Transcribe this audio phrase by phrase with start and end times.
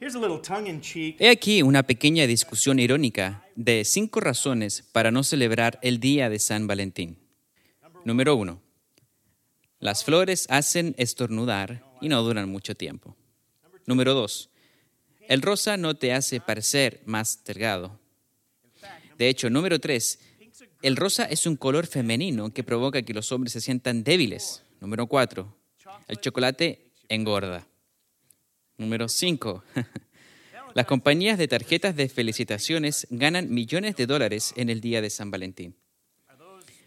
[0.00, 6.38] He aquí una pequeña discusión irónica de cinco razones para no celebrar el día de
[6.38, 7.18] San Valentín.
[8.04, 8.62] Número uno.
[9.80, 13.16] Las flores hacen estornudar y no duran mucho tiempo.
[13.86, 14.50] Número dos.
[15.26, 17.98] El rosa no te hace parecer más delgado.
[19.18, 20.20] De hecho, número tres.
[20.80, 24.62] El rosa es un color femenino que provoca que los hombres se sientan débiles.
[24.80, 25.56] Número cuatro.
[26.06, 27.66] El chocolate engorda.
[28.78, 29.64] Número 5.
[30.74, 35.32] Las compañías de tarjetas de felicitaciones ganan millones de dólares en el día de San
[35.32, 35.74] Valentín.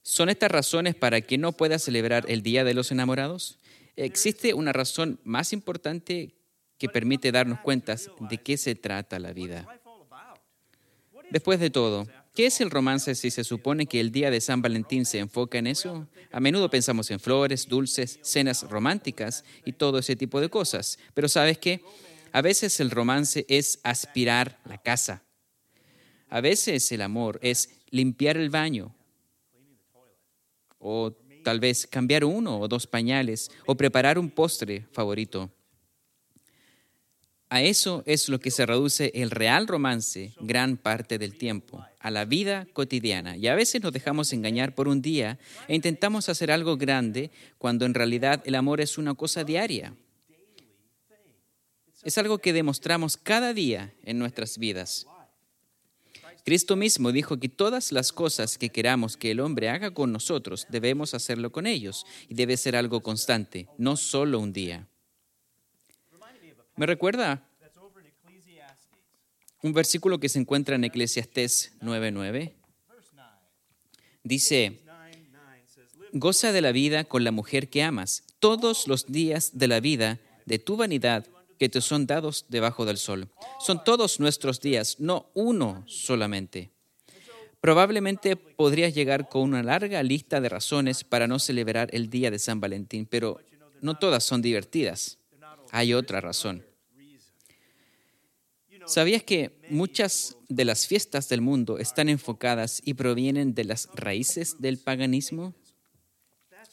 [0.00, 3.58] ¿Son estas razones para que no pueda celebrar el Día de los Enamorados?
[3.96, 6.34] ¿Existe una razón más importante
[6.78, 9.66] que permite darnos cuenta de qué se trata la vida?
[11.30, 14.60] Después de todo, ¿qué es el romance si se supone que el día de San
[14.60, 16.06] Valentín se enfoca en eso?
[16.32, 20.98] A menudo pensamos en flores, dulces, cenas románticas y todo ese tipo de cosas.
[21.14, 21.82] Pero ¿sabes qué?
[22.32, 25.22] A veces el romance es aspirar la casa.
[26.28, 28.94] A veces el amor es limpiar el baño.
[30.78, 31.12] O
[31.44, 35.50] tal vez cambiar uno o dos pañales o preparar un postre favorito.
[37.54, 42.10] A eso es lo que se reduce el real romance gran parte del tiempo, a
[42.10, 43.36] la vida cotidiana.
[43.36, 45.38] Y a veces nos dejamos engañar por un día
[45.68, 49.94] e intentamos hacer algo grande cuando en realidad el amor es una cosa diaria.
[52.02, 55.06] Es algo que demostramos cada día en nuestras vidas.
[56.44, 60.66] Cristo mismo dijo que todas las cosas que queramos que el hombre haga con nosotros,
[60.70, 62.04] debemos hacerlo con ellos.
[62.28, 64.88] Y debe ser algo constante, no solo un día.
[66.76, 67.48] Me recuerda
[69.62, 72.52] un versículo que se encuentra en Eclesiastés 9:9.
[74.22, 74.80] Dice,
[76.12, 80.20] goza de la vida con la mujer que amas todos los días de la vida
[80.46, 81.26] de tu vanidad
[81.58, 83.28] que te son dados debajo del sol.
[83.60, 86.70] Son todos nuestros días, no uno solamente.
[87.60, 92.38] Probablemente podrías llegar con una larga lista de razones para no celebrar el día de
[92.38, 93.40] San Valentín, pero
[93.80, 95.18] no todas son divertidas.
[95.74, 96.64] Hay otra razón.
[98.86, 104.60] ¿Sabías que muchas de las fiestas del mundo están enfocadas y provienen de las raíces
[104.60, 105.52] del paganismo?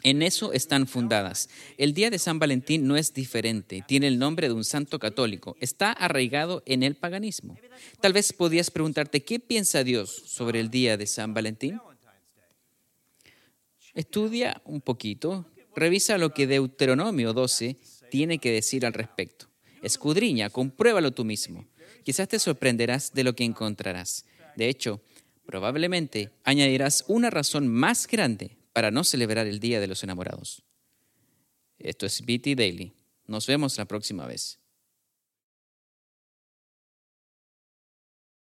[0.03, 1.49] En eso están fundadas.
[1.79, 5.57] El día de San Valentín no es diferente, tiene el nombre de un santo católico,
[5.59, 7.57] está arraigado en el paganismo.
[8.01, 11.81] Tal vez podías preguntarte, ¿qué piensa Dios sobre el día de San Valentín?
[13.95, 17.79] Estudia un poquito, revisa lo que Deuteronomio 12
[18.11, 19.47] tiene que decir al respecto.
[19.81, 21.65] Escudriña, compruébalo tú mismo.
[22.03, 24.25] Quizás te sorprenderás de lo que encontrarás.
[24.55, 25.01] De hecho,
[25.45, 30.63] probablemente añadirás una razón más grande para no celebrar el Día de los Enamorados.
[31.79, 32.93] Esto es BT Daily.
[33.25, 34.60] Nos vemos la próxima vez.